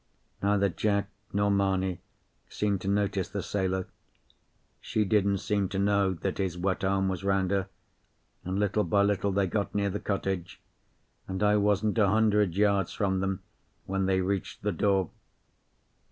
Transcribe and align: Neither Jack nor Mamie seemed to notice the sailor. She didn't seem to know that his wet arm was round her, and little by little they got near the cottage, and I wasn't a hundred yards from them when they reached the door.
Neither 0.41 0.67
Jack 0.69 1.09
nor 1.31 1.51
Mamie 1.51 2.01
seemed 2.49 2.81
to 2.81 2.87
notice 2.87 3.29
the 3.29 3.43
sailor. 3.43 3.85
She 4.79 5.05
didn't 5.05 5.37
seem 5.37 5.69
to 5.69 5.77
know 5.77 6.15
that 6.15 6.39
his 6.39 6.57
wet 6.57 6.83
arm 6.83 7.07
was 7.07 7.23
round 7.23 7.51
her, 7.51 7.67
and 8.43 8.57
little 8.59 8.83
by 8.83 9.03
little 9.03 9.31
they 9.31 9.45
got 9.45 9.75
near 9.75 9.91
the 9.91 9.99
cottage, 9.99 10.59
and 11.27 11.43
I 11.43 11.57
wasn't 11.57 11.99
a 11.99 12.07
hundred 12.07 12.55
yards 12.55 12.91
from 12.93 13.19
them 13.19 13.43
when 13.85 14.07
they 14.07 14.21
reached 14.21 14.63
the 14.63 14.71
door. 14.71 15.11